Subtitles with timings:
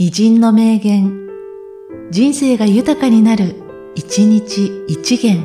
[0.00, 1.26] 偉人の名言、
[2.12, 3.56] 人生が豊かになる、
[3.96, 5.42] 一日一元。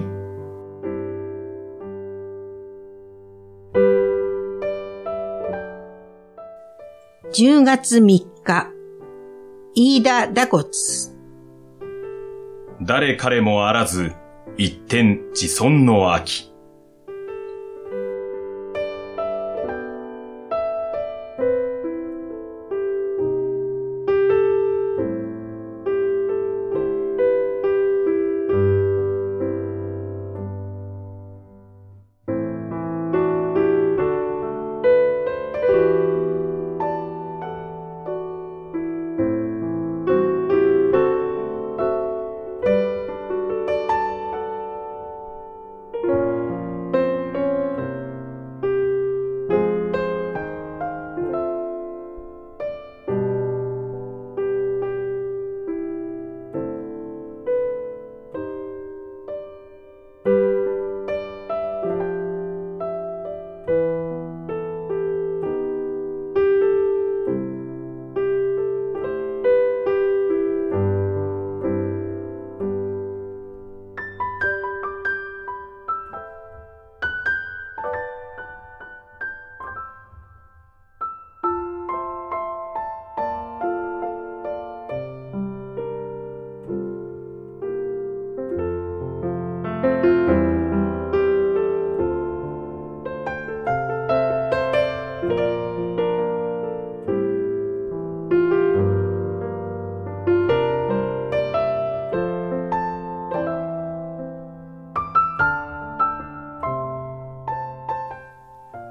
[7.33, 8.03] 10月3
[8.43, 8.67] 日、
[9.73, 10.69] 飯田打骨。
[12.79, 14.13] 誰彼もあらず、
[14.57, 16.52] 一点自尊の秋。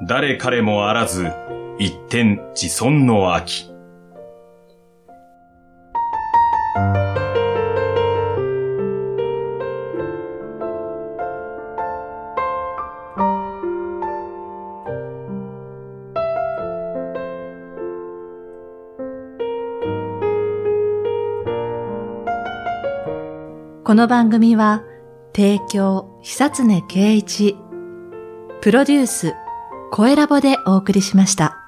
[0.05, 1.31] 誰彼もあらず、
[1.78, 3.70] 一点自尊の秋。
[23.85, 24.83] この番組は、
[25.33, 27.57] 提供、久常圭一、
[28.61, 29.35] プロデュース、
[29.95, 31.61] 声ラボでお送りしました。